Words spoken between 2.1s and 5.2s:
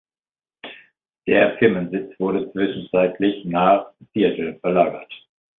wurde zwischenzeitlich nach Seattle verlagert.